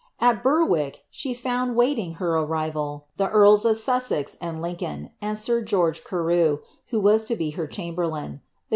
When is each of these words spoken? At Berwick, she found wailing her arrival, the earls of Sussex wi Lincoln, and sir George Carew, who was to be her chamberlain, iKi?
At 0.19 0.41
Berwick, 0.41 1.03
she 1.11 1.35
found 1.35 1.75
wailing 1.75 2.13
her 2.13 2.33
arrival, 2.35 3.05
the 3.17 3.29
earls 3.29 3.65
of 3.65 3.77
Sussex 3.77 4.33
wi 4.41 4.59
Lincoln, 4.59 5.11
and 5.21 5.37
sir 5.37 5.61
George 5.61 6.03
Carew, 6.03 6.57
who 6.87 6.99
was 6.99 7.23
to 7.25 7.35
be 7.35 7.51
her 7.51 7.67
chamberlain, 7.67 8.41
iKi? 8.41 8.65